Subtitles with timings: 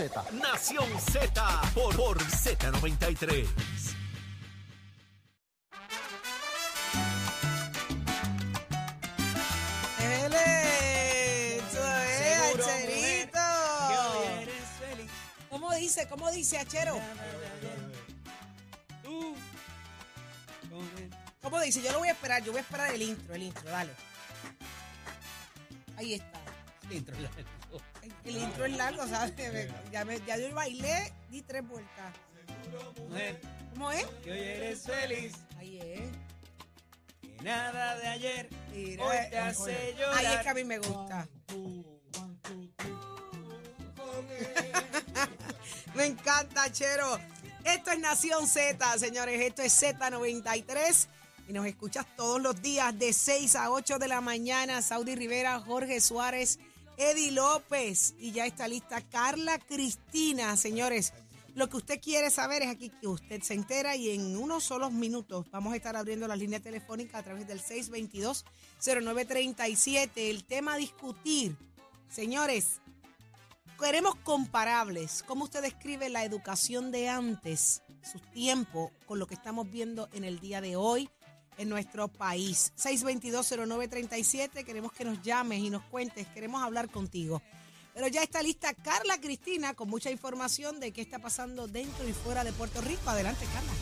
[0.00, 0.24] Z.
[0.32, 3.46] Nación Z por, por Z93.
[10.00, 11.56] ¡Ele!
[11.58, 13.40] ¡Eso es, Seguro, Acherito!
[13.88, 15.10] Que hoy eres feliz.
[15.50, 16.08] ¿Cómo dice?
[16.08, 16.98] ¿Cómo dice, Achero?
[19.02, 19.36] Tú.
[21.42, 21.82] ¿Cómo dice?
[21.82, 22.42] Yo lo voy a esperar.
[22.42, 23.68] Yo voy a esperar el intro, el intro.
[23.68, 23.92] Dale.
[25.98, 26.39] Ahí está.
[26.90, 27.80] Intro largo.
[28.24, 29.32] El intro es largo, ¿sabes?
[29.92, 32.12] Ya, me- ya yo bailé, di tres vueltas.
[33.08, 33.40] Mujer,
[33.72, 34.04] ¿Cómo es?
[34.24, 35.32] que hoy eres feliz.
[35.58, 36.10] Ahí es.
[37.20, 40.14] Que nada de ayer Mira, hoy te hace llorar.
[40.16, 41.28] Ahí es que a mí me gusta.
[45.94, 47.18] Me encanta, Chero.
[47.64, 49.40] Esto es Nación Z, señores.
[49.40, 51.06] Esto es Z93.
[51.48, 54.82] Y nos escuchas todos los días de 6 a 8 de la mañana.
[54.82, 56.58] Saudi Rivera, Jorge Suárez,
[57.00, 58.14] Eddie López.
[58.18, 61.14] Y ya está lista Carla Cristina, señores.
[61.54, 64.92] Lo que usted quiere saber es aquí que usted se entera y en unos solos
[64.92, 70.10] minutos vamos a estar abriendo las líneas telefónicas a través del 622-0937.
[70.14, 71.56] El tema a discutir,
[72.08, 72.80] señores,
[73.80, 75.24] queremos comparables.
[75.26, 80.24] ¿Cómo usted describe la educación de antes, su tiempo, con lo que estamos viendo en
[80.24, 81.08] el día de hoy
[81.60, 82.72] en nuestro país?
[82.76, 87.42] 622-0937, queremos que nos llames y nos cuentes, queremos hablar contigo.
[87.94, 92.12] Pero ya está lista Carla Cristina con mucha información de qué está pasando dentro y
[92.12, 93.10] fuera de Puerto Rico.
[93.10, 93.72] Adelante, Carla.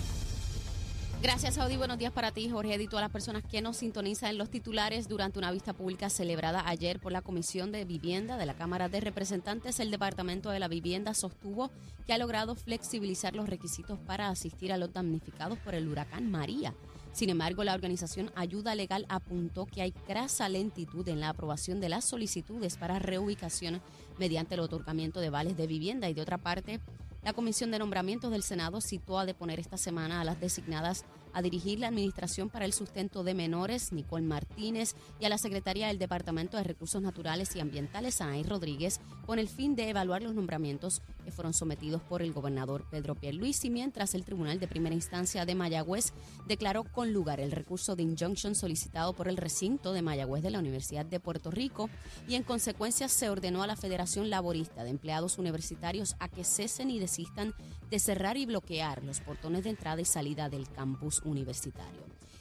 [1.21, 1.77] Gracias, Saudi.
[1.77, 5.09] Buenos días para ti, Jorge, y todas las personas que nos sintonizan en los titulares
[5.09, 9.01] durante una vista pública celebrada ayer por la Comisión de Vivienda de la Cámara de
[9.01, 9.81] Representantes.
[9.81, 11.73] El Departamento de la Vivienda sostuvo
[12.07, 16.73] que ha logrado flexibilizar los requisitos para asistir a los damnificados por el huracán María.
[17.19, 21.89] Sin embargo, la organización Ayuda Legal apuntó que hay crasa lentitud en la aprobación de
[21.89, 23.83] las solicitudes para reubicación
[24.21, 26.09] mediante el otorgamiento de vales de vivienda.
[26.09, 26.79] Y de otra parte,
[27.25, 31.43] la Comisión de Nombramientos del Senado citó a deponer esta semana a las designadas a
[31.43, 35.99] dirigir la Administración para el Sustento de Menores, Nicole Martínez, y a la Secretaría del
[35.99, 41.03] Departamento de Recursos Naturales y Ambientales, Anaí Rodríguez, con el fin de evaluar los nombramientos
[41.25, 45.55] que fueron sometidos por el gobernador Pedro Pierluisi, mientras el Tribunal de Primera Instancia de
[45.55, 46.13] Mayagüez
[46.47, 50.59] declaró con lugar el recurso de injunction solicitado por el recinto de Mayagüez de la
[50.59, 51.91] Universidad de Puerto Rico
[52.27, 56.91] y en consecuencia se ordenó a la Federación Laborista de Empleados Universitarios a que cesen
[56.91, 57.55] y desistan
[57.91, 62.01] de cerrar y bloquear los portones de entrada y salida del campus universitario.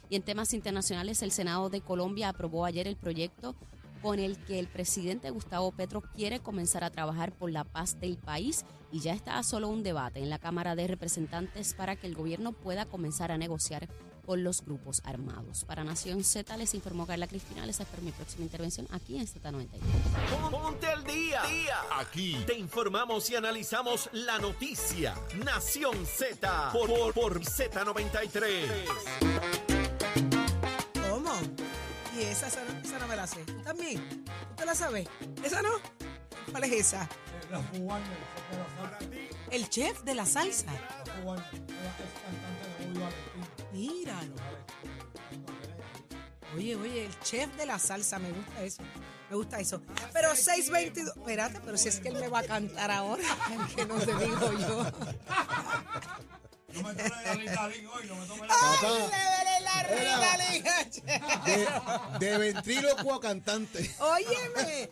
[0.09, 3.55] Y en temas internacionales, el Senado de Colombia aprobó ayer el proyecto
[4.01, 8.17] con el que el presidente Gustavo Petro quiere comenzar a trabajar por la paz del
[8.17, 12.15] país y ya está solo un debate en la Cámara de Representantes para que el
[12.15, 13.89] gobierno pueda comenzar a negociar
[14.27, 15.63] con los grupos armados.
[15.63, 19.69] Para Nación Z les informó Carla Cristina, les espero mi próxima intervención aquí en Z93.
[20.51, 21.41] Ponte al día.
[21.97, 25.15] Aquí te informamos y analizamos la noticia.
[25.45, 28.67] Nación Z por, por, por Z93.
[31.09, 31.31] ¿Cómo?
[32.17, 33.45] Y esa, esa, no- esa no me la sé.
[33.45, 34.25] ¿Tú también?
[34.25, 35.07] ¿Tú te la sabes?
[35.41, 35.69] ¿Esa no?
[36.57, 37.07] ¿Cuál es esa?
[37.51, 38.03] La cubana,
[39.11, 40.65] ti, El chef de la salsa.
[40.73, 41.59] la cubana, es
[42.23, 43.69] cantante de Valentín.
[43.73, 44.33] Míralo.
[46.55, 48.81] Oye, oye, el chef de la salsa, me gusta eso.
[49.29, 49.83] Me gusta eso.
[50.11, 51.15] Pero 622.
[51.15, 53.21] Espérate, pero si es que él me va a cantar ahora,
[53.75, 54.83] que no te digo yo.
[56.73, 60.63] No me tome la Ritalin hoy, no me tome la ¡Ay, le duele la Ritalin,
[60.89, 62.19] chef!
[62.19, 63.93] De, de ventrílocuo a cantante.
[63.99, 64.89] Óyeme.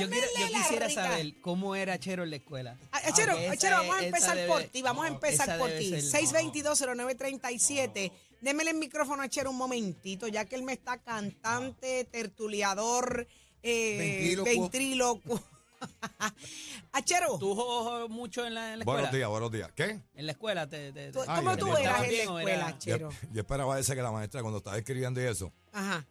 [0.00, 0.26] Yo, quiero-
[0.62, 2.76] quisiera saber cómo era Chero en la escuela.
[2.92, 5.58] Ah, Achero, Aunque esa Achero, vamos a empezar por ti, vamos a no, empezar esa
[5.58, 5.88] por ti.
[6.00, 8.12] ser- 622-0937.
[8.40, 13.26] Démele el micrófono a Achero un momentito, ya que él me está cantante, tertuliador,
[13.62, 15.42] eh, ventrílocuo.
[16.92, 19.00] Achero, ¿Tú jugó mucho en la, en la escuela?
[19.00, 19.70] Buenos días, buenos días.
[19.74, 20.00] ¿Qué?
[20.14, 20.92] En la escuela te...
[20.92, 23.10] te- ¿tú- te- ¿cómo tú eras en la ¿Bien o era- escuela, Achero?
[23.10, 26.04] Yo, yo esperaba ese que la maestra cuando estaba escribiendo y eso, Ajá.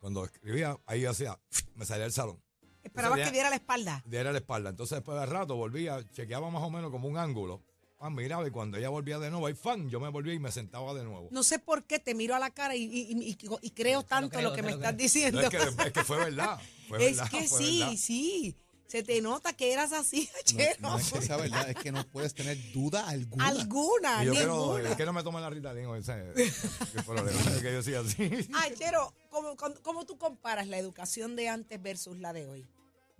[0.00, 1.38] cuando escribía, ahí hacía,
[1.74, 2.40] me salía del salón.
[2.90, 4.02] Esperabas que diera la espalda.
[4.06, 4.70] Diera la espalda.
[4.70, 7.62] Entonces después de rato volvía, chequeaba más o menos como un ángulo.
[8.02, 10.50] Ah, miraba y cuando ella volvía de nuevo, ahí fan, yo me volvía y me
[10.50, 11.28] sentaba de nuevo.
[11.30, 14.02] No sé por qué te miro a la cara y, y- y- y- y creo
[14.02, 15.40] tanto creo, lo que me estás diciendo.
[15.40, 16.58] No, es, que, es que fue verdad.
[16.88, 17.94] Fue Es verdad, que fue sí, verdad.
[17.96, 18.56] sí.
[18.86, 20.74] Se te nota que eras así, Achero.
[20.80, 23.46] No, es que sea verdad, es que no puedes tener duda alguna.
[23.46, 26.32] Alguna, Y yo quiero, es que no me tome la Ritalin hoy, ese
[26.94, 28.48] qué problema, es que yo sí así.
[28.54, 32.66] Ay, Chero, ¿cómo, cómo- cómo tú comparas la educación de antes versus la de hoy?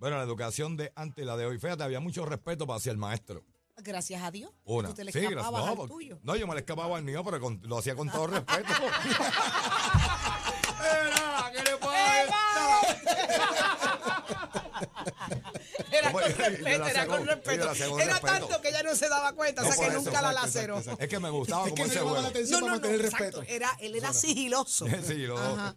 [0.01, 2.91] Bueno, la educación de antes y la de hoy, fíjate, había mucho respeto para hacia
[2.91, 3.45] el maestro.
[3.77, 4.49] Gracias a Dios.
[4.63, 4.89] Una.
[4.89, 5.37] Tú te le Sí, gracias.
[5.41, 6.19] escapabas No, al porque- tuyo.
[6.23, 8.67] no, yo me le escapaba al mío, pero con- lo hacía con todo respeto.
[10.81, 12.81] Era, ¿qué le pasa?
[15.91, 17.99] Era con le respeto, era con respeto.
[17.99, 20.77] Era tanto que ella no se daba cuenta, No, o sea que nunca la laceró.
[20.79, 21.03] exacto, exacto.
[21.03, 22.29] Es que me gustaba Es como ese llamaba la juego.
[22.31, 23.43] atención No, para no, no, respeto.
[23.47, 24.85] Era, él era sigiloso.
[24.87, 25.75] Ajá.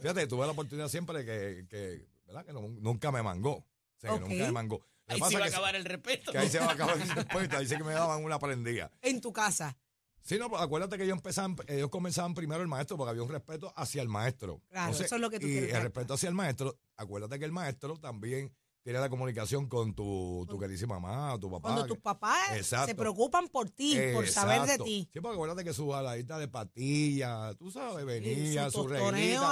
[0.00, 2.46] Fíjate, tuve la oportunidad siempre que, que ¿verdad?
[2.46, 3.56] Que no- nunca me mangó.
[3.56, 3.66] O
[3.98, 4.80] sea, que nunca me mangó.
[5.06, 6.30] Ahí se va a acabar el respeto.
[6.32, 7.00] que ahí se va a acabar el
[7.48, 7.56] respeto.
[7.56, 8.90] Ahí sí que me daban una prendida.
[9.02, 9.76] En tu casa.
[10.22, 13.30] Sí, no, pero acuérdate que ellos empezaban, ellos comenzaban primero el maestro porque había un
[13.30, 14.62] respeto hacia el maestro.
[14.68, 17.44] Claro, eso es lo que tú Y quieres el respeto hacia el maestro, acuérdate que
[17.46, 21.62] el maestro también tiene la comunicación con tu, tu queridísima mamá, tu papá.
[21.62, 22.48] Cuando tus papás
[22.86, 25.08] se preocupan por ti, por saber de ti.
[25.12, 28.88] Sí, porque acuérdate que su baladita de patilla, tú sabes, venía, su su,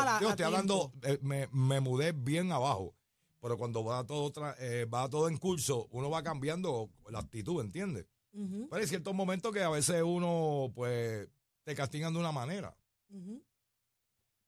[0.05, 2.95] la- Yo estoy hablando, eh, me, me mudé bien abajo,
[3.41, 8.07] pero cuando va todo, eh, va todo en curso, uno va cambiando la actitud, ¿entiendes?
[8.33, 11.29] Ujú, Pero hay ciertos momentos que a veces uno, pues,
[11.65, 12.75] te castigan de una manera.
[13.11, 13.43] ujú.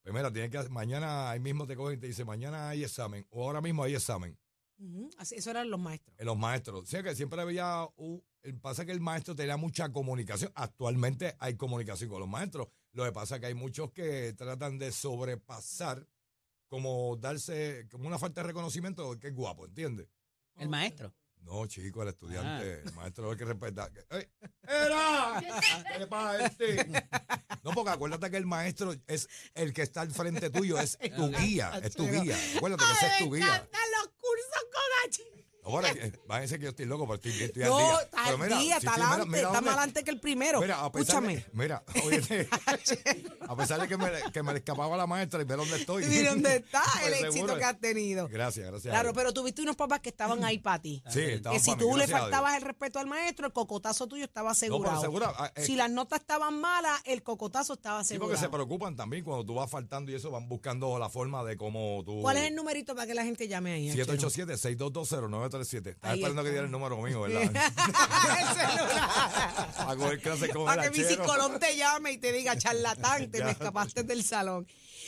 [0.03, 3.27] Pues mira, tienes que, mañana ahí mismo te cogen y te dice, mañana hay examen,
[3.31, 4.37] o ahora mismo hay examen.
[5.19, 6.17] Así, eso eran los maestros.
[6.19, 6.83] en los maestros.
[6.83, 8.23] O sea que siempre había, un-
[8.63, 10.51] pasa que el maestro tenía mucha comunicación.
[10.55, 12.69] Actualmente hay comunicación con los maestros.
[12.93, 16.07] Lo que pasa es que hay muchos que tratan de sobrepasar,
[16.69, 20.09] como darse, como una falta de reconocimiento que es guapo, ¿entiendes?
[20.57, 21.13] El maestro.
[21.43, 22.11] No, chico, el Ah.
[22.11, 23.91] estudiante, el maestro hay que respetar.
[23.93, 24.29] Que- ¡Ey!
[24.63, 25.43] ¡Era!
[25.93, 26.87] ¿Qué le pasa este?
[27.65, 31.29] No, porque acuérdate que el maestro es el que está al frente tuyo, es tu
[31.31, 32.37] guía, es tu guía.
[32.57, 33.69] Acuérdate que ese es tu guía.
[35.71, 38.03] Ahora, eh, eh, parece que yo estoy loco, porque estoy, estoy no, al día.
[38.05, 38.95] Está al día, está
[39.37, 40.61] está mal antes que el primero.
[40.61, 41.37] Mira, Escúchame.
[41.37, 42.49] De, mira, oye,
[43.49, 46.05] a pesar de que me, que escapaba la maestra y ve dónde estoy.
[46.05, 48.29] Y dónde está el pues éxito que has tenido.
[48.29, 48.93] Gracias, gracias.
[48.93, 51.03] Claro, pero tuviste unos papás que estaban ahí para ti.
[51.09, 54.51] Sí, estaban Que si tú le faltabas el respeto al maestro, el cocotazo tuyo estaba
[54.53, 55.35] asegurado.
[55.37, 55.65] Ah, eh.
[55.65, 58.31] Si las notas estaban malas, el cocotazo estaba asegurado.
[58.31, 61.45] Sí, porque se preocupan también cuando tú vas faltando y eso, van buscando la forma
[61.45, 62.21] de cómo tú...
[62.21, 63.91] ¿Cuál es el numerito para que la gente llame ahí?
[63.91, 65.91] 787 62209 7.
[65.91, 67.51] Esperando que diera el número mío, ¿verdad?
[70.65, 74.67] Para que mi psicólogo te llame y te diga, charlatán, te me escapaste del salón.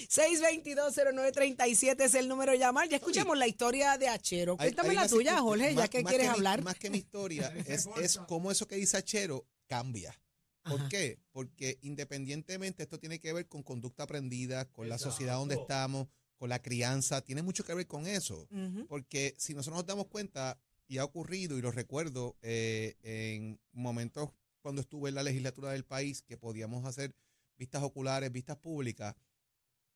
[0.09, 2.89] 6220937 es el número llamar.
[2.89, 4.57] Ya escuchamos la historia de Achero.
[4.57, 6.63] Cuéntame la tuya, Jorge, ya que quieres hablar.
[6.63, 10.19] Más que mi historia, es, es cómo eso que dice Achero cambia.
[10.65, 11.19] ¿Por qué?
[11.33, 16.07] Porque independientemente esto tiene que ver con conducta aprendida, con la sociedad donde estamos,
[16.43, 18.49] con la crianza, tiene mucho que ver con eso.
[18.89, 20.59] Porque si nosotros nos damos cuenta,
[20.89, 24.31] y ha ocurrido, y lo recuerdo eh, en momentos
[24.61, 27.15] cuando estuve en la legislatura del país, que podíamos hacer
[27.57, 29.15] vistas oculares, vistas públicas,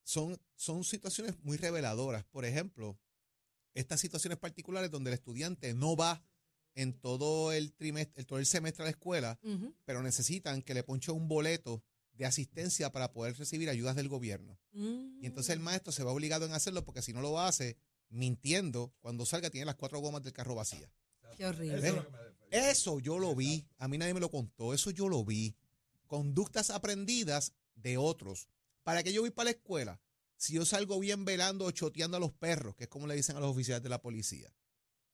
[0.04, 2.22] son, son situaciones muy reveladoras.
[2.26, 2.96] Por ejemplo,
[3.74, 6.24] estas situaciones particulares donde el estudiante no va
[6.76, 9.40] en todo el trimestre, todo el semestre a la escuela,
[9.84, 11.82] pero necesitan que le ponche un boleto
[12.16, 14.58] de asistencia para poder recibir ayudas del gobierno.
[14.72, 15.22] Mm.
[15.22, 17.76] Y entonces el maestro se va obligado en hacerlo porque si no lo hace,
[18.08, 20.90] mintiendo, cuando salga tiene las cuatro gomas del carro vacías.
[21.36, 22.02] Qué horrible.
[22.50, 25.56] Eso yo lo vi, a mí nadie me lo contó, eso yo lo vi.
[26.06, 28.48] Conductas aprendidas de otros.
[28.82, 30.00] ¿Para qué yo voy para la escuela?
[30.36, 33.36] Si yo salgo bien velando o choteando a los perros, que es como le dicen
[33.36, 34.52] a los oficiales de la policía.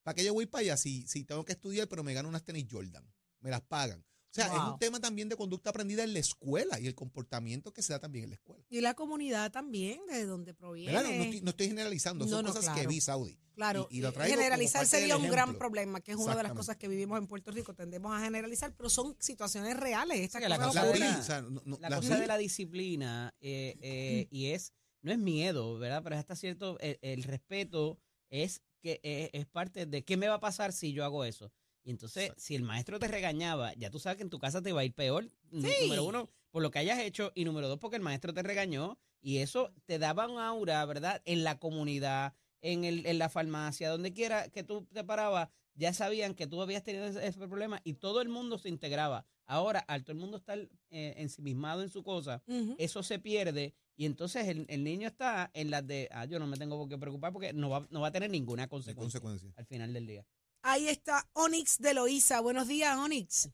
[0.03, 2.45] ¿Para qué yo voy para allá si, si tengo que estudiar pero me gano unas
[2.45, 3.05] tenis Jordan?
[3.41, 4.05] Me las pagan.
[4.33, 7.71] O sea, es un tema también de conducta aprendida en la escuela y el comportamiento
[7.75, 8.65] que se da también en la escuela.
[8.71, 10.91] Y la comunidad también, de donde proviene.
[10.95, 13.39] No, no estoy, no estoy generalizando, son No, no, cosas que vi, Saudi.
[13.55, 16.43] Claro, Y- y lo traigo como generalizar sería un gran problema, que es una de
[16.45, 17.75] las cosas que vivimos en Puerto Rico.
[17.75, 20.19] Tendemos a generalizar, pero son situaciones reales.
[20.21, 22.27] Estas que la cosas cosa La de la- o sea, no- no- La cosa de
[22.27, 26.03] la disciplina eh, eh, y es, no es miedo, ¿verdad?
[26.03, 27.99] Pero es hasta cierto, el, el respeto
[28.31, 31.53] es que eh, es parte de qué me va a pasar si yo hago eso.
[31.85, 34.73] Y entonces, si el maestro te regañaba, ya tú sabes que en tu casa te
[34.73, 35.29] va a ir peor.
[35.51, 35.67] Sí.
[35.83, 37.33] Número uno, por lo que hayas hecho.
[37.35, 38.99] Y número dos, porque el maestro te regañó.
[39.21, 41.23] Y eso te daba un aura, ¿verdad?
[41.25, 45.93] En la comunidad, en, el, en la farmacia, donde quiera que tú te parabas, ya
[45.93, 49.25] sabían que tú habías tenido ese, ese problema y todo el mundo se integraba.
[49.47, 50.59] Ahora, al todo el mundo estar
[50.91, 52.43] eh, ensimismado en su cosa,
[52.79, 56.47] eso se pierde y entonces el, el niño está en las de, ah, yo no
[56.47, 59.21] me tengo por qué preocupar porque no va, no va a tener ninguna consecuencia.
[59.57, 60.27] al final del día.
[60.65, 62.41] Ahí está Onyx de Loíza.
[62.41, 63.51] Buenos días, Onyx.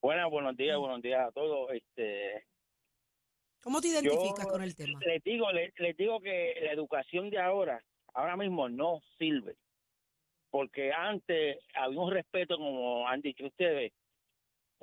[0.00, 1.70] Buenas, buenos días, buenos días a todos.
[1.70, 2.46] Este,
[3.60, 4.98] ¿Cómo te identificas con el tema?
[5.04, 7.84] les digo, les, les digo que la educación de ahora,
[8.14, 9.56] ahora mismo no sirve,
[10.50, 13.92] porque antes había un respeto, como han dicho ustedes,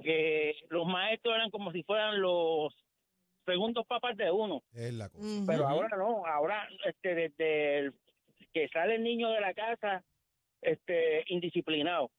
[0.04, 2.72] que los maestros eran como si fueran los
[3.48, 5.44] segundos papás de uno, Es la cosa.
[5.48, 7.94] Pero ahora no, ahora este desde el
[8.54, 10.04] que sale el niño de la casa,
[10.64, 12.10] este indisciplinado,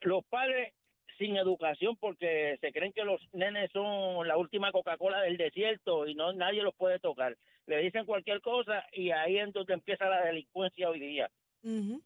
[0.00, 0.72] los padres
[1.18, 6.14] sin educación porque se creen que los nenes son la última Coca-Cola del desierto y
[6.14, 7.36] no nadie los puede tocar.
[7.66, 11.30] Le dicen cualquier cosa y ahí es donde empieza la delincuencia hoy día.
[11.62, 12.02] Ujú.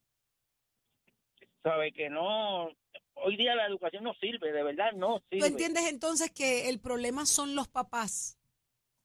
[1.62, 2.68] sabe que no,
[3.14, 5.46] hoy día la educación no sirve, de verdad no ¿Tú sirve.
[5.48, 8.38] entiendes entonces que el problema son los papás?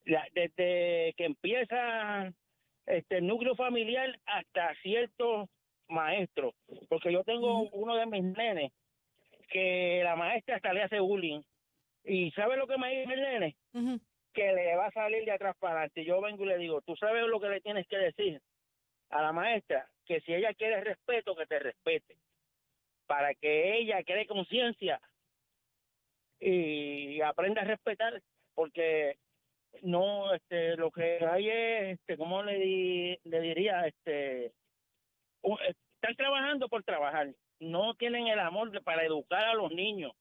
[0.04, 2.34] La- desde que empieza
[2.86, 5.48] este el núcleo familiar hasta ciertos
[5.92, 6.54] maestros,
[6.90, 8.72] porque yo tengo uno de mis nenes
[9.50, 11.42] que la maestra hasta le hace bullying.
[12.04, 13.56] ¿Y sabe lo que me dice el nene?
[14.34, 16.04] Que le va a salir de atrás para adelante.
[16.06, 18.42] Yo vengo y le digo, tú sabes lo que le tienes que decir
[19.10, 22.16] a la maestra, que si ella quiere respeto, que te respete,
[23.08, 25.02] para que ella cree conciencia
[26.40, 28.22] y aprenda a respetar,
[28.56, 29.18] porque
[29.84, 33.86] no, este, lo que hay es, este, ¿cómo le, di- le diría?
[33.86, 34.54] Este,
[35.44, 40.12] están trabajando por trabajar, no tienen el amor de- para educar a los niños.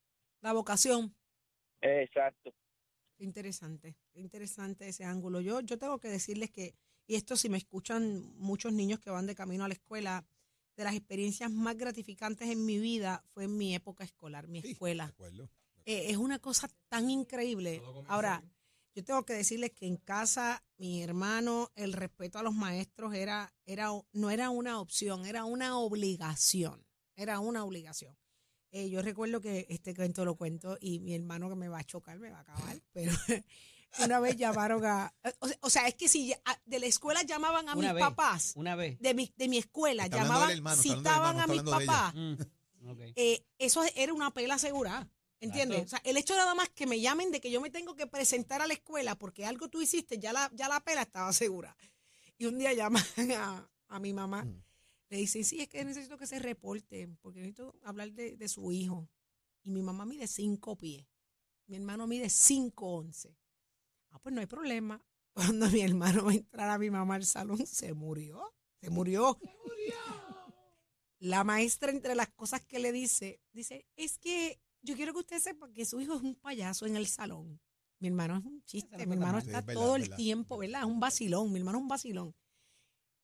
[0.41, 1.15] La vocación.
[1.81, 2.53] Exacto.
[3.17, 5.41] Qué Interesante, qué interesante ese ángulo.
[5.41, 6.75] Yo, yo tengo que decirles que,
[7.07, 10.25] y esto si me escuchan muchos niños que van de camino a la escuela,
[10.77, 14.71] de las experiencias más gratificantes en mi vida fue en mi época escolar, mi Sí,
[14.73, 15.05] escuela.
[15.05, 15.45] de acuerdo.
[15.85, 17.83] Eh, es una cosa tan increíble.
[18.09, 18.43] Ahora,
[18.95, 23.53] yo tengo que decirles que en casa, mi hermano, el respeto a los maestros era,
[23.67, 26.85] era, no era una opción, era una obligación.
[27.17, 28.17] Era una obligación.
[28.73, 31.85] Eh, yo recuerdo que este cuento lo cuento y mi hermano que me va a
[31.85, 33.13] chocar, me va a acabar, pero
[34.05, 35.13] una vez llamaron a...
[35.41, 37.95] O sea, o sea, es que si ya- de la escuela llamaban a Una mis
[37.97, 38.01] vez.
[38.05, 38.99] papás, Una vez.
[39.01, 42.35] de mi, de mi escuela, llamaban, hermano, citaban hermano, a mis papás Mm,
[43.17, 45.09] eh, eso era una pela asegurada.
[45.41, 45.79] ¿Entiendes?
[45.83, 45.97] Exacto.
[45.97, 48.07] O sea, el hecho nada más que me llamen de que yo me tengo que
[48.07, 51.77] presentar a la escuela porque algo tú hiciste, ya la, ya la pela estaba segura.
[52.39, 53.03] Y un día llaman
[53.37, 54.63] a, a mi mamá, Mm.
[55.09, 58.71] le dicen, sí, es que necesito que se reporte, porque necesito hablar de, de su
[58.71, 59.09] hijo.
[59.63, 61.07] Y mi mamá mide cinco pies,
[61.67, 63.37] mi hermano mide cinco once.
[64.11, 65.03] Ah, pues no hay problema.
[65.33, 69.39] Cuando mi hermano va a entrar a mi mamá al salón, se murió, se murió.
[71.19, 75.39] La maestra, entre las cosas que le dice, dice, es que yo quiero que usted
[75.39, 77.61] sepa que su hijo es un payaso en el salón.
[77.99, 80.17] Mi hermano es un chiste, mi está hermano está Sí, es verdad, todo el verdad.
[80.17, 80.81] tiempo, ¿verdad?
[80.83, 82.35] Es un vacilón, mi hermano es un vacilón.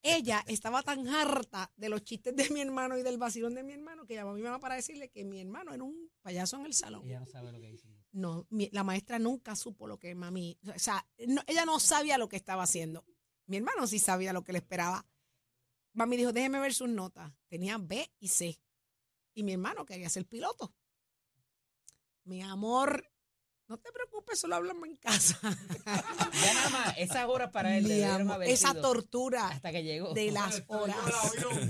[0.03, 3.73] Ella estaba tan harta de los chistes de mi hermano y del vacilón de mi
[3.73, 6.67] hermano que llamó a mi mamá para decirle que mi hermano era un payaso en
[6.67, 7.05] el salón.
[7.07, 7.89] Ella no sabe lo que dice.
[8.13, 12.19] No, mi- la maestra nunca supo lo que mami, o sea, no- ella no sabía
[12.19, 13.05] lo que estaba haciendo.
[13.47, 15.07] Mi hermano sí sabía lo que le esperaba.
[15.95, 17.33] Mami dijo, déjeme ver sus notas.
[17.49, 18.61] Tenía B y C.
[19.35, 20.75] Y mi hermano quería ser piloto.
[22.27, 23.09] Mi amor,
[23.69, 25.39] no te preocupes, solo hablamos en casa.
[26.45, 30.13] Ya nada más, esas horas para él Mi debieron amor, esa tortura hasta que llegó.
[30.13, 30.97] de las horas.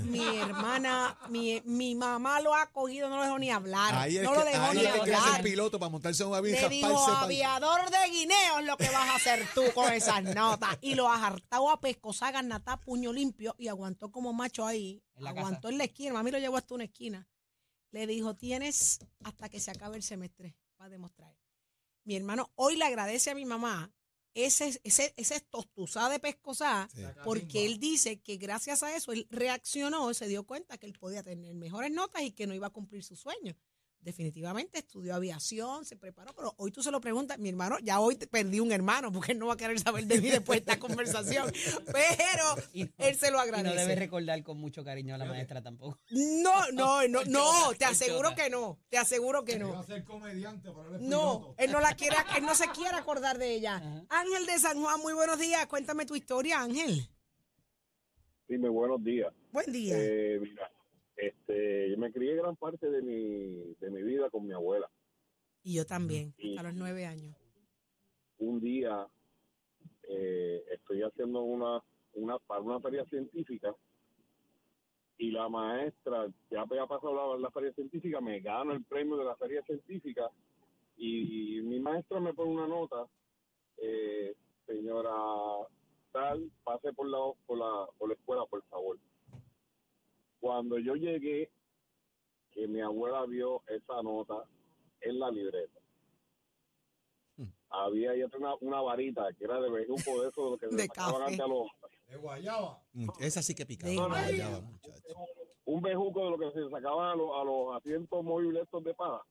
[0.03, 3.95] Mi hermana, mi, mi mamá lo ha cogido, no lo dejó ni hablar.
[3.95, 5.43] Ahí es no que, lo dejó ahí ni es que quiere ser hablar.
[5.43, 9.09] piloto para montarse en un avión y Le dijo, aviador de guineos lo que vas
[9.09, 10.77] a hacer tú con esas notas.
[10.81, 15.01] Y lo ajartado a pescosa, garnata, puño limpio y aguantó como macho ahí.
[15.15, 15.69] En la aguantó casa.
[15.69, 16.13] en la esquina.
[16.13, 17.27] Mami lo llevó hasta una esquina.
[17.91, 21.35] Le dijo, tienes hasta que se acabe el semestre para demostrar.
[22.03, 23.93] Mi hermano hoy le agradece a mi mamá
[24.33, 27.01] ese, ese, ese tostuzá de pescosa Sí.
[27.23, 31.23] porque él dice que gracias a eso él reaccionó, se dio cuenta que él podía
[31.23, 33.55] tener mejores notas y que no iba a cumplir su sueño.
[33.99, 38.15] Definitivamente estudió aviación, se preparó, pero hoy tú se lo preguntas, mi hermano, ya hoy
[38.15, 40.71] te- perdí un hermano porque él no va a querer saber de mí después de
[40.71, 41.51] esta conversación,
[41.91, 43.95] pero Y no- él se lo Y no debe agradece.
[43.95, 45.99] recordar con mucho cariño a la maestra tampoco.
[46.11, 49.83] No, no, no, no, te aseguro que no, te aseguro que no.
[50.99, 53.75] No, él no la quiere, él no se quiere acordar de ella.
[53.77, 54.05] Ajá.
[54.09, 57.09] Ángel de San Juan, muy buenos días, cuéntame tu historia, Ángel.
[58.47, 59.33] Dime, buenos días.
[59.51, 59.95] Buen día.
[59.97, 60.71] Eh, mira,
[61.17, 64.89] este, yo me crié gran parte de mi, de mi vida con mi abuela.
[65.63, 67.35] Y yo también, y- hasta los nueve años.
[68.39, 69.07] Un día
[70.07, 71.83] eh, estoy haciendo una,
[72.13, 73.75] una, para una feria científica
[75.17, 79.25] y la maestra, ya había pasado la, la feria científica, me gano el premio de
[79.25, 80.29] la feria científica
[80.95, 83.07] y, mi maestra me pone una nota,
[83.77, 85.11] eh, señora
[86.11, 88.97] tal, pase por la, por, la, por la escuela, por favor.
[90.39, 91.51] Cuando yo llegué,
[92.51, 94.43] que mi abuela vio esa nota
[95.01, 95.79] en la libreta,
[97.69, 100.75] había ahí una, una varita que era de bejuco de eso de lo que se
[100.77, 101.23] De sacaban café.
[101.25, 101.67] antes a los,
[102.07, 102.81] De Guayaba.
[102.93, 103.91] Mm, Esa sí que picaba.
[103.91, 104.61] De la guayaba.
[104.61, 105.15] muchacho.
[105.65, 108.93] un bejuco de lo que se sacaban a los, a los asientos móviles estos de
[108.93, 109.21] paja.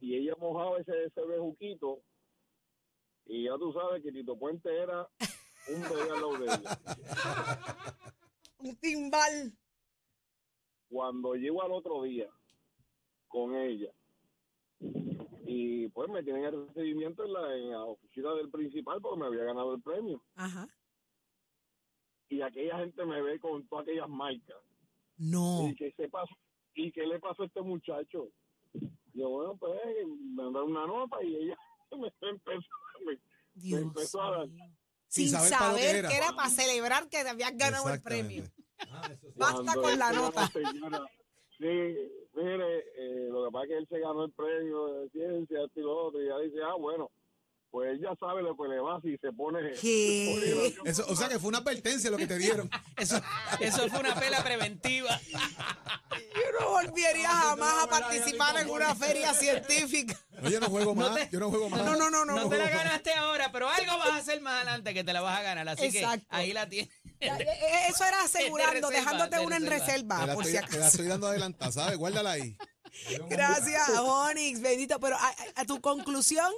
[0.00, 2.02] Y ella mojaba ese, ese bejuquito
[3.24, 5.08] y ya tú sabes que Tito Puente era
[5.68, 6.78] un bebé al lado de ella.
[8.58, 9.52] Un timbal.
[10.88, 12.28] Cuando llego al otro día
[13.28, 13.92] con ella
[15.46, 19.26] y pues me tienen el recibimiento en la, en la oficina del principal porque me
[19.26, 20.68] había ganado el premio Ajá.
[22.28, 24.56] y aquella gente me ve con todas aquellas marcas
[25.16, 25.68] No.
[25.68, 26.34] ¿Y qué, se pasó?
[26.74, 28.28] ¿Y qué le pasó a este muchacho?
[29.14, 31.56] Yo, bueno, pues me mandaron una nota y ella
[31.98, 32.68] me empezó,
[33.04, 34.48] me, empezó a dar.
[35.08, 36.08] Sin Sin saber saber, para lo que era.
[36.08, 38.44] que era para celebrar que te habías ganado el premio.
[38.92, 39.26] Ah, sí.
[39.34, 40.46] Basta Cuando con la nota.
[40.52, 41.04] señora,
[41.58, 41.64] sí,
[42.34, 45.80] mire, eh, lo que pasa es que él se ganó el premio de ciencia, esto
[45.80, 47.10] y lo otro, y ella dice, ah, bueno,
[47.70, 49.58] pues ella sabe lo que le va si se pone...
[49.80, 50.74] ¿Qué?
[50.84, 52.70] Eso, o sea que fue una advertencia lo que te dieron.
[52.96, 53.20] Eso,
[53.60, 55.20] eso fue una pela preventiva.
[55.30, 60.18] Yo no volvería jamás a participar en una feria científica.
[60.40, 61.14] No, yo no juego No más.
[61.16, 61.84] te- yo no juego más.
[61.84, 62.34] No, no, no, no.
[62.36, 65.20] No te la ganaste ahora, pero algo vas a hacer más adelante que te la
[65.20, 65.68] vas a ganar.
[65.68, 66.26] Así Exacto.
[66.30, 66.88] que ahí la tienes.
[67.20, 67.58] Eh, eh,
[67.88, 70.20] Eso era asegurando, reserva, dejándote de una en reserva.
[70.20, 70.86] Te la, por estoy, si te la acaso.
[70.86, 71.96] estoy dando adelantada, ¿sabes?
[71.98, 72.56] Guárdala ahí.
[73.28, 74.98] Gracias, Onix, bendito.
[75.00, 76.52] Pero a, a tu conclusión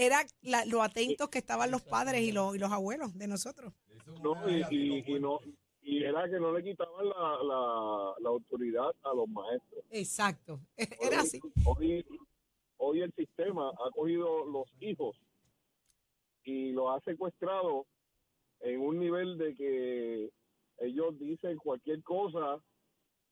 [0.00, 3.74] era la- lo atentos que estaban los padres y los, y los abuelos de nosotros.
[4.22, 5.38] No, y, y, y no,
[5.82, 9.84] y era que no le quitaban la, la, la autoridad a los maestros.
[9.90, 10.60] Exacto.
[11.00, 11.38] Era así.
[11.64, 12.04] Hoy,
[12.78, 15.16] hoy el sistema ha cogido los hijos
[16.44, 17.86] y los ha secuestrado
[18.60, 20.30] en un nivel de que
[20.78, 22.58] ellos dicen cualquier cosa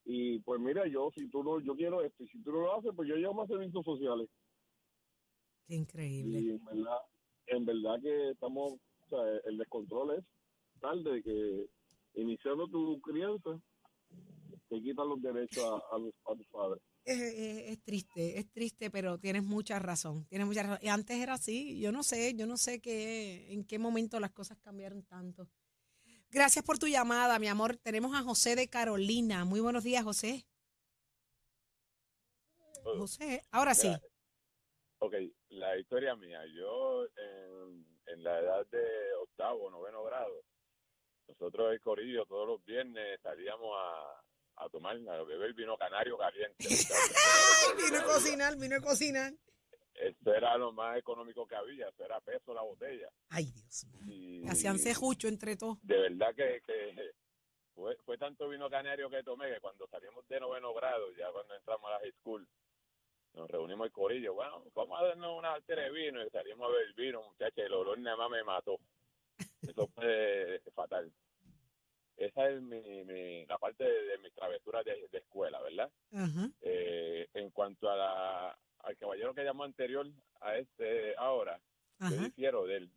[0.04, 2.76] y pues mira yo si tú no yo quiero esto y si tú no lo
[2.76, 4.28] haces pues yo llamo a servicios sociales
[5.68, 6.40] Qué increíble.
[6.40, 6.98] y en verdad
[7.46, 10.24] en verdad que estamos o sea el descontrol es
[10.80, 11.66] tal de que
[12.14, 13.60] iniciando tu crianza
[14.68, 18.50] te quitan los derechos a, a los, a tus padres Es, es- es triste, es
[18.50, 20.26] triste, pero tienes mucha razón.
[20.26, 20.78] Tienes mucha razón.
[20.82, 21.78] Y antes era así.
[21.80, 25.48] Yo no sé, yo no sé qué, en qué momento las cosas cambiaron tanto.
[26.30, 27.76] Gracias por tu llamada, mi amor.
[27.78, 29.46] Tenemos a José de Carolina.
[29.46, 30.44] Muy buenos días, José.
[32.84, 33.88] José, ahora sí.
[34.98, 35.14] Ok,
[35.50, 36.40] la historia mía.
[36.54, 40.42] Yo en, en la edad de octavo, noveno grado,
[41.28, 46.56] nosotros el corillo todos los viernes salíamos a, a tomar, a beber vino canario caliente.
[47.76, 49.32] Vino a cocinar, vino a cocinar.
[49.94, 53.10] Esto era lo más económico que había, eso era peso la botella.
[53.30, 54.42] Ay, Dios mío.
[54.44, 55.78] Y Hacían cejucho entre todos.
[55.82, 57.12] de verdad que, que
[57.74, 61.54] fue, fue tanto vino canario que tomé que cuando salimos de noveno grado, ya cuando
[61.54, 62.48] entramos a la high school,
[63.34, 66.72] nos reunimos el corillo, bueno, vamos a darnos una altera de vino y salimos a
[66.72, 68.78] beber vino, muchachos, el olor nada más me mató.
[69.62, 71.12] Eso fue fatal.
[72.16, 75.90] Esa es mi, mi- la parte de, de mis travesuras de, de escuela, ¿verdad?
[76.62, 80.06] Eh, en cuanto a la, al caballero que llamó anterior
[80.40, 81.60] a este ahora,
[82.00, 82.24] yo Ajá.
[82.24, 82.90] difiero de él.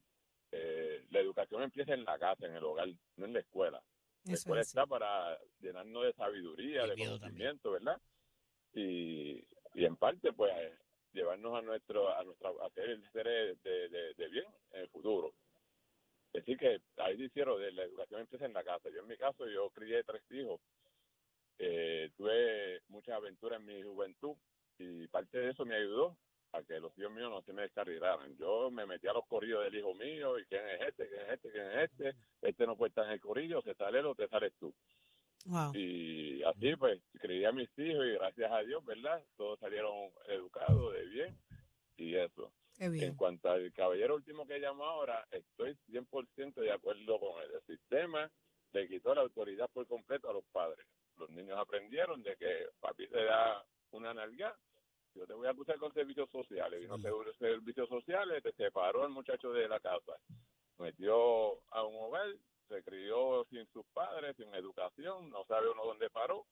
[0.53, 3.81] Eh, la educación empieza en la casa, en el hogar, no en la escuela.
[4.25, 4.69] La Eso escuela así.
[4.69, 8.01] está para llenarnos de sabiduría, de conocimiento, ¿verdad?
[8.73, 10.53] Y, y en parte, pues,
[11.13, 15.33] llevarnos a nuestro, a nuestra, a ser seres de, de, de bien en el futuro.
[16.33, 18.89] Es decir, que ahí difiero de la educación empieza en la casa.
[18.89, 20.61] Yo, en mi caso, yo crié tres hijos.
[21.59, 24.35] Eh, tuve muchas aventuras en mi juventud
[24.79, 26.17] y parte de eso me ayudó
[26.53, 28.35] a que los hijos míos no se me descarrilaran.
[28.37, 31.29] Yo me metí a los corridos del hijo mío y quién es este, quién es
[31.33, 32.15] este, quién es este.
[32.41, 34.73] Este no puede estar en el corrillo, se sale él o te sales tú.
[35.45, 35.73] Wow.
[35.75, 39.23] Y así pues crié a mis hijos y gracias a Dios, ¿verdad?
[39.37, 41.37] Todos salieron educados, de bien
[41.97, 42.51] y eso.
[42.79, 47.51] En cuanto al caballero último que llamó ahora, estoy 100% de acuerdo con él.
[47.53, 48.31] El sistema
[48.73, 50.87] le quitó la autoridad por completo a los padres.
[51.17, 54.57] Los niños aprendieron de que papi te da una nalga,
[55.13, 56.79] yo te voy a acusar con servicios sociales.
[56.79, 60.13] Vino seguro servicios sociales, te separó al muchacho de la casa,
[60.79, 62.29] metió a un hogar,
[62.71, 66.45] se crió sin sus padres, sin educación, no sabe uno dónde paró,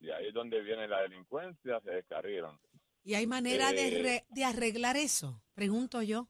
[0.00, 2.58] y ahí es donde viene la delincuencia, se descarrieron.
[3.04, 5.42] ¿Y hay manera de, Eh, re- de arreglar eso?
[5.54, 6.28] Pregunto yo.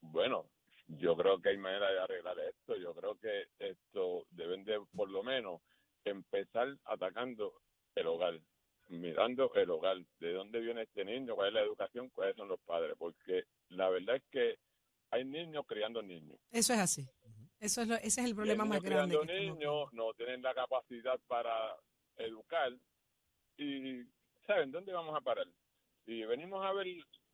[0.00, 0.46] Bueno,
[0.88, 2.76] yo creo que hay manera de arreglar esto.
[2.76, 5.60] Yo creo que esto deben de, por lo menos,
[6.04, 7.52] empezar atacando
[7.94, 8.40] el hogar,
[8.88, 12.60] mirando el hogar, de dónde viene este niño, cuál es la educación, cuáles son los
[12.60, 14.58] padres, porque la verdad es que
[15.10, 16.38] hay niños criando niños.
[16.50, 17.08] Eso es así.
[17.60, 19.14] Eso es lo- ese es el problema más grande.
[19.14, 21.76] estamos niños no tienen la capacidad para
[22.16, 22.72] educar
[23.58, 24.02] y
[24.46, 25.46] ¿saben dónde vamos a parar?
[26.06, 26.86] Y venimos a ver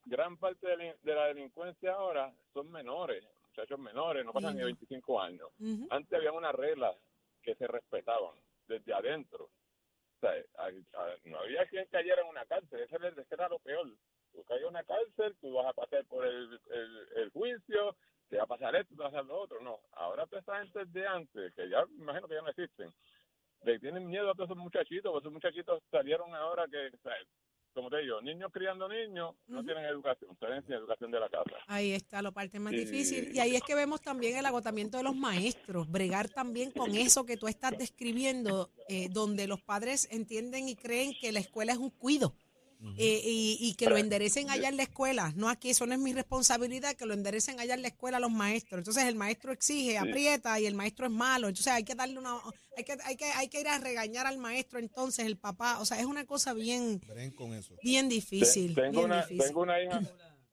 [0.04, 4.62] gran parte de la, de la delincuencia ahora son menores, muchachos menores, no pasan ni
[4.64, 4.78] Niños.
[4.80, 5.48] 25 años.
[5.90, 6.96] Antes había unas reglas
[7.42, 8.36] que se respetaban
[8.66, 9.44] desde adentro.
[9.44, 13.48] O sea, a- a- no había quien cayera en una cárcel, eso era, eso era
[13.48, 13.88] lo peor.
[14.32, 17.96] Tú caes en una cárcel, tú vas a pasar por el, el, el juicio,
[18.28, 19.60] te va a pasar esto, te va a pasar lo otro.
[19.62, 22.92] No, ahora toda esa gente de antes, que ya me imagino que ya no existen,
[23.64, 27.12] le tienen miedo a todos esos muchachitos, porque esos muchachitos salieron ahora que o sea,
[27.74, 31.50] como te digo, niños criando niños no tienen educación, tienen sin educación de la casa.
[31.66, 32.78] Ahí está la parte más Sí.
[32.78, 33.34] difícil.
[33.34, 37.26] Y ahí es que vemos también el agotamiento de los maestros, bregar también con eso
[37.26, 41.78] que tú estás describiendo, eh, donde los padres entienden y creen que la escuela es
[41.78, 42.32] un cuido.
[42.98, 45.98] Eh, y, y que lo enderecen allá en la escuela, no aquí, eso no es
[45.98, 48.78] mi responsabilidad, que lo enderecen allá en la escuela a los maestros.
[48.78, 51.48] Entonces el maestro exige, aprieta y el maestro es malo.
[51.48, 52.38] Entonces hay que darle una,
[52.76, 55.78] hay que, hay que, hay que ir a regañar al maestro entonces, el papá.
[55.80, 57.74] O sea, es una cosa bien, Bren con eso.
[57.82, 58.74] bien difícil.
[58.74, 59.44] Te- tengo, bien una, difícil.
[59.44, 60.00] tengo una hija,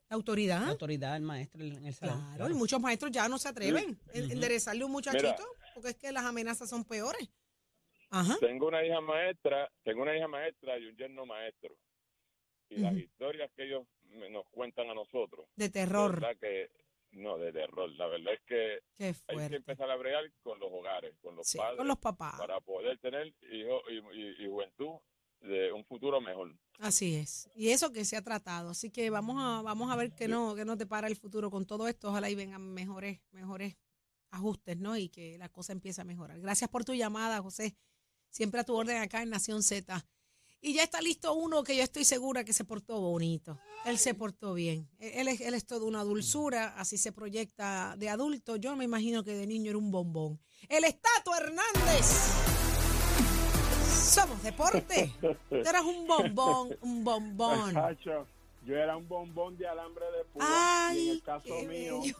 [0.09, 0.61] La autoridad.
[0.61, 2.23] La autoridad, el maestro en el salón.
[2.35, 5.95] Claro, y muchos maestros ya no se atreven a enderezarle a un muchachito porque es
[5.95, 7.29] que las amenazas son peores.
[8.15, 8.37] Ajá.
[8.39, 11.75] tengo una hija maestra, tengo una hija maestra y un yerno maestro.
[12.75, 13.85] Y las historias que ellos
[14.31, 16.13] nos cuentan a nosotros, De terror.
[16.19, 16.71] verdad que
[17.11, 18.79] no de terror, la verdad es que
[19.27, 22.35] hay que empezar a bregar con los hogares, con los Sí, padres, con los papás.
[22.39, 24.95] para poder tener hijos y, y- y juventud
[25.41, 26.55] de un futuro mejor.
[26.79, 27.49] Así es.
[27.53, 28.69] Y eso que se ha tratado.
[28.71, 31.65] Así que vamos a, vamos a ver qué no, qué nos depara el futuro con
[31.67, 32.09] todo esto.
[32.09, 33.75] Ojalá y vengan mejores, mejores
[34.31, 34.97] ajustes, ¿no?
[34.97, 36.39] Y que la cosa empiece a mejorar.
[36.39, 37.75] Gracias por tu llamada, José.
[38.29, 40.03] Siempre a tu orden acá en Nación Z.
[40.65, 43.59] Y ya está listo uno que yo estoy segura que se portó bonito.
[43.85, 44.87] Él se portó bien.
[44.97, 48.55] Él, él es, él es toda una dulzura, así se proyecta de adulto.
[48.55, 50.39] Yo me imagino que de niño era un bombón.
[50.69, 52.05] El Estatua Hernández.
[53.91, 55.11] Somos deporte.
[55.19, 57.73] Tú eras un bombón, un bombón.
[58.65, 62.15] Yo era un bombón de alambre de púa y en Ay, el caso mío, bello.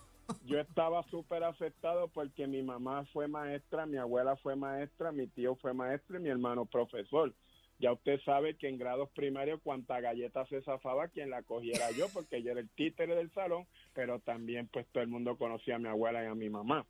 [0.45, 5.56] yo estaba súper afectado porque mi mamá fue maestra, mi abuela fue maestra, mi tío
[5.56, 7.34] fue maestro y mi hermano profesor.
[7.79, 12.07] Ya usted sabe que en grados primarios cuanta galleta se zafaba, quien la cogiera yo,
[12.13, 15.79] porque yo era el títere del salón, pero también pues todo el mundo conocía a
[15.79, 16.86] mi abuela y a mi mamá.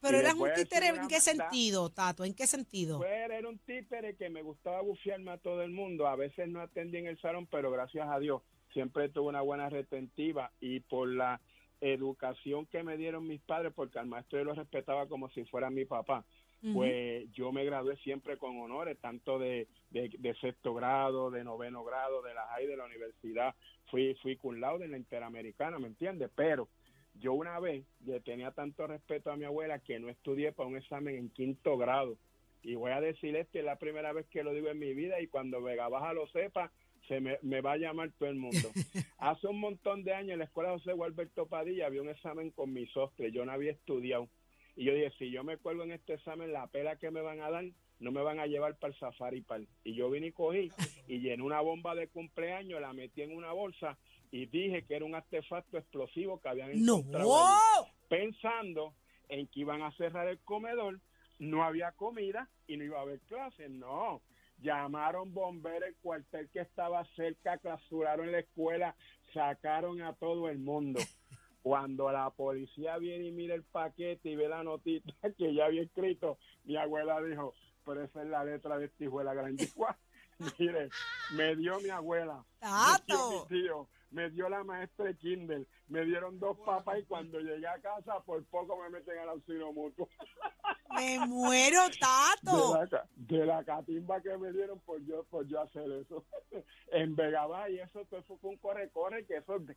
[0.00, 2.24] Pero eras un títere, ¿en qué sentido, Tato?
[2.24, 2.98] ¿En qué sentido?
[2.98, 6.06] Pues era un títere que me gustaba bufiarme a todo el mundo.
[6.06, 9.70] A veces no atendí en el salón, pero gracias a Dios siempre tuve una buena
[9.70, 11.40] retentiva y por la
[11.80, 15.70] educación que me dieron mis padres, porque al maestro yo lo respetaba como si fuera
[15.70, 16.24] mi papá.
[16.72, 21.84] Pues yo me gradué siempre con honores, tanto de, de, de sexto grado, de noveno
[21.84, 23.54] grado, de la high, de la universidad.
[23.88, 26.28] Fui, fui cum laude en la Interamericana, ¿me entiendes?
[26.34, 26.68] Pero
[27.14, 30.76] yo una vez le tenía tanto respeto a mi abuela que no estudié para un
[30.76, 32.18] examen en quinto grado.
[32.62, 35.20] Y voy a decir esto, es la primera vez que lo digo en mi vida
[35.20, 36.72] y cuando Vega Baja lo sepa,
[37.08, 38.70] se me, me va a llamar todo el mundo.
[39.18, 42.72] Hace un montón de años en la escuela José Gualberto Padilla había un examen con
[42.72, 44.28] mi sostre, yo no había estudiado.
[44.76, 47.40] Y yo dije, si yo me cuelgo en este examen, la pela que me van
[47.40, 47.64] a dar,
[47.98, 49.66] no me van a llevar para el safari park.
[49.84, 50.70] Y yo vine y cogí
[51.08, 53.96] y llené una bomba de cumpleaños, la metí en una bolsa
[54.30, 56.98] y dije que era un artefacto explosivo que habían ¡No!
[56.98, 57.90] encontrado allí.
[58.08, 58.94] Pensando
[59.28, 61.00] en que iban a cerrar el comedor,
[61.38, 63.70] no había comida y no iba a haber clases.
[63.70, 64.22] No,
[64.58, 68.94] llamaron bomberos, el cuartel que estaba cerca, clausuraron la escuela,
[69.32, 71.00] sacaron a todo el mundo.
[71.62, 75.82] Cuando la policía viene y mira el paquete y ve la notita que ya había
[75.82, 79.56] escrito, mi abuela dijo, pero esa es la letra de este hijo de la gran
[79.56, 79.98] yegua".
[80.58, 80.90] Mire,
[81.34, 82.68] me dio mi abuela, me
[83.06, 87.40] dio mi tío, me dio la maestra de Kindle, me dieron dos papas y cuando
[87.40, 90.08] llegué a casa por poco me meten al auxilio mutuo.
[90.94, 92.78] ¡Me muero, De Tato!
[92.78, 96.24] la, ca- de la catimba que me dieron por yo por yo hacer eso.
[96.92, 99.76] en Vegabá y eso, eso fue un corre-corre que eso, es de-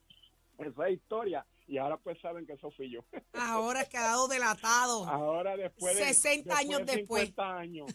[0.59, 1.45] eso es historia.
[1.67, 3.01] Y ahora pues saben que eso fui yo.
[3.33, 5.07] Ahora ha quedado delatado.
[5.07, 7.25] Ahora después de 60 años de después.
[7.27, 7.87] 50 años.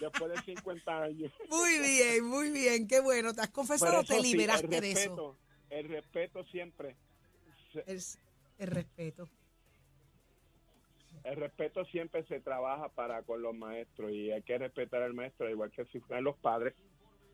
[0.00, 1.32] Después de 50 años.
[1.50, 3.34] Muy bien, muy bien, qué bueno.
[3.34, 5.38] ¿Te has confesado te sí, liberaste el de eso?
[5.70, 6.96] El respeto siempre.
[7.72, 8.00] se- El,
[8.58, 9.28] el respeto.
[11.24, 15.48] El respeto siempre se trabaja para con los maestros y hay que respetar al maestro,
[15.50, 16.74] igual que si fueran los padres,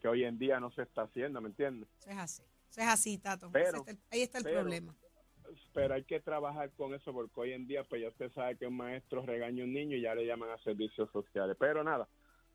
[0.02, 1.88] que hoy en día no se está haciendo, ¿me entiendes?
[2.00, 2.42] Eso es así.
[2.70, 3.50] Eso es así, Tato.
[3.52, 4.94] Pero- Ese está el- ahí está el pero- problema.
[5.72, 8.66] Pero hay que trabajar con eso porque hoy en día, pues ya usted sabe que
[8.66, 11.56] un maestro regaña a un niño y ya le llaman a servicios sociales.
[11.60, 12.08] Pero nada,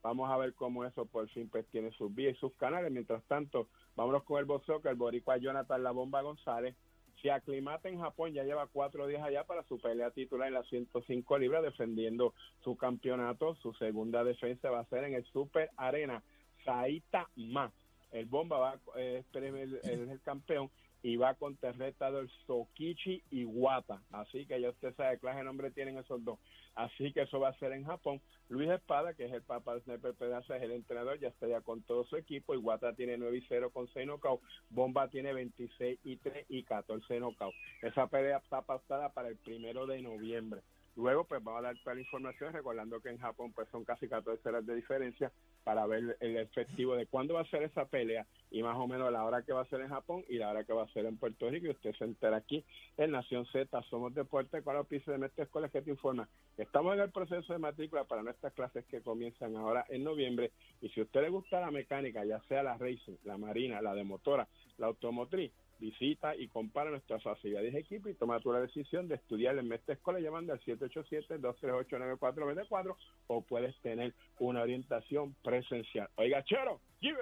[0.04, 2.92] vamos a ver cómo eso por fin pues tiene sus vías y sus canales.
[2.92, 3.70] Mientras tanto,
[4.02, 6.76] vámonos con el boxeo, que el boricua Jonathan La Bomba González
[7.22, 10.68] se aclimata en Japón, ya lleva cuatro días allá para su pelea titular en las
[10.70, 12.34] 105 libras, defendiendo
[12.64, 13.56] su campeonato.
[13.62, 16.24] Su segunda defensa va a ser en el Super Arena
[16.66, 17.72] Saitama.
[18.12, 20.72] El Bomba va, eh, es es el campeón
[21.04, 24.02] y va contra el retador Sokichi Iwata.
[24.12, 26.40] Así que ya usted sabe clase nombre tienen esos dos.
[26.76, 28.22] Así que eso va a ser en Japón.
[28.50, 31.62] Luis Espada, que es el papá de Sniper Pedaza, es el entrenador, ya está ya
[31.62, 32.54] con todo su equipo.
[32.54, 34.44] Iwata tiene 9 y 0 con 6 knockouts.
[34.70, 37.58] Bomba tiene 26 y 3 y 14 knockouts.
[37.82, 40.62] Esa pelea está pasada para el primero de noviembre.
[40.96, 44.08] Luego, pues vamos a dar toda la información, recordando que en Japón pues son casi
[44.08, 45.32] 14 horas de diferencia.
[45.64, 49.12] para ver el efectivo de cuándo va a ser esa pelea y más o menos
[49.12, 51.06] la hora que va a ser en Japón y la hora que va a ser
[51.06, 51.68] en Puerto Rico.
[51.68, 52.66] Y usted se entera aquí
[52.98, 56.28] en Nación Z, Somos Deporte, con la piso de Mestre Escuela que te informa
[56.58, 60.52] estamos en el proceso de matrícula para nuestras clases que comienzan ahora en noviembre.
[60.82, 63.94] Y si a usted le gusta la mecánica, ya sea la racing, la marina, la
[63.94, 65.52] de motora, la automotriz,
[65.82, 69.68] visita y compara nuestras facilidades de equipo y toma tu la decisión de estudiar en
[69.68, 72.96] Mestre Escuela llamando al 787-238-9424
[73.28, 76.08] o puedes tener una orientación presencial.
[76.16, 77.18] Oiga, chero, friend.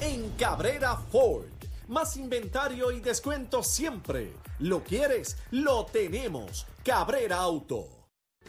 [0.00, 1.50] En Cabrera Ford.
[1.88, 4.32] Más inventario y descuento siempre.
[4.60, 5.36] ¿Lo quieres?
[5.50, 6.66] Lo tenemos.
[6.84, 7.88] Cabrera Auto.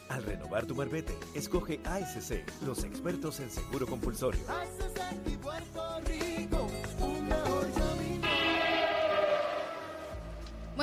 [0.10, 4.42] Al renovar tu marbete, escoge ASC, los expertos en seguro compulsorio.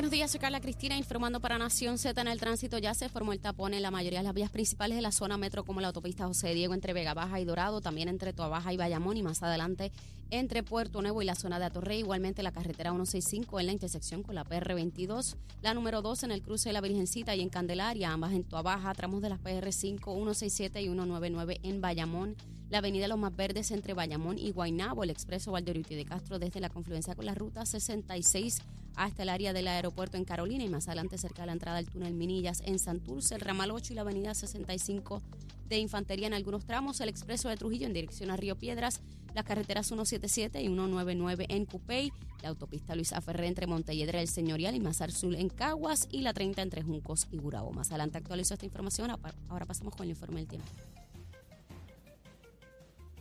[0.01, 2.79] Buenos días, soy Carla Cristina informando para Nación Z en el tránsito.
[2.79, 5.37] Ya se formó el tapón en la mayoría de las vías principales de la zona
[5.37, 8.79] metro, como la autopista José Diego entre Vega Baja y Dorado, también entre Toabaja y
[8.79, 9.93] Bayamón y más adelante
[10.31, 11.99] entre Puerto Nuevo y la zona de Atorrey.
[11.99, 16.41] Igualmente la carretera 165 en la intersección con la PR22, la número 2 en el
[16.41, 20.81] cruce de la Virgencita y en Candelaria, ambas en Toabaja, tramos de las PR5, 167
[20.81, 22.37] y 199 en Bayamón
[22.71, 26.61] la avenida Los Más Verdes entre Bayamón y Guaynabo, el expreso Valdeorito de Castro desde
[26.61, 28.59] la confluencia con la ruta 66
[28.95, 31.91] hasta el área del aeropuerto en Carolina y más adelante cerca de la entrada del
[31.91, 35.21] túnel Minillas en Santurce, el ramal 8 y la avenida 65
[35.69, 39.01] de Infantería en algunos tramos, el expreso de Trujillo en dirección a Río Piedras,
[39.35, 44.75] las carreteras 177 y 199 en Cupey, la autopista Luisa Ferré entre Montelledra el Señorial
[44.75, 47.73] y Mazar Sur en Caguas y la 30 entre Juncos y Gurabo.
[47.73, 49.11] Más adelante actualizo esta información,
[49.49, 50.69] ahora pasamos con el informe del tiempo.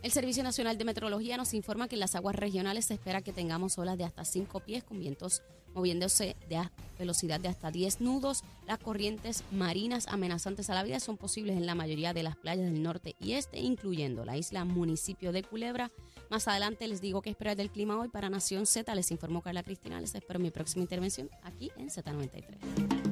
[0.02, 3.34] El Servicio Nacional de Meteorología nos informa que en las aguas regionales se espera que
[3.34, 5.42] tengamos olas de hasta 5 pies con vientos
[5.74, 6.58] moviéndose de
[6.98, 8.42] velocidad de hasta 10 nudos.
[8.66, 12.64] Las corrientes marinas amenazantes a la vida son posibles en la mayoría de las playas
[12.64, 15.90] del norte y este, incluyendo la isla municipio de Culebra.
[16.30, 18.94] Más adelante les digo qué esperar del clima hoy para Nación Z.
[18.94, 20.00] Les informó Carla Cristina.
[20.00, 23.09] Les espero mi próxima intervención aquí en Z93.